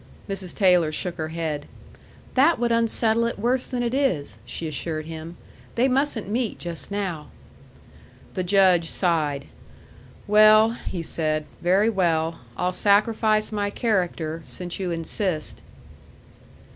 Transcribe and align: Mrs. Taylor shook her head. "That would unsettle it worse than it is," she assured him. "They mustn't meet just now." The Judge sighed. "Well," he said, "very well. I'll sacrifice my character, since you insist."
Mrs. 0.27 0.55
Taylor 0.55 0.91
shook 0.91 1.17
her 1.17 1.27
head. 1.27 1.67
"That 2.33 2.57
would 2.57 2.71
unsettle 2.71 3.25
it 3.27 3.37
worse 3.37 3.67
than 3.67 3.83
it 3.83 3.93
is," 3.93 4.39
she 4.47 4.67
assured 4.67 5.05
him. 5.05 5.37
"They 5.75 5.87
mustn't 5.87 6.27
meet 6.27 6.57
just 6.57 6.89
now." 6.89 7.29
The 8.33 8.41
Judge 8.41 8.89
sighed. 8.89 9.45
"Well," 10.25 10.71
he 10.71 11.03
said, 11.03 11.45
"very 11.61 11.91
well. 11.91 12.41
I'll 12.57 12.71
sacrifice 12.71 13.51
my 13.51 13.69
character, 13.69 14.41
since 14.43 14.79
you 14.79 14.89
insist." 14.89 15.61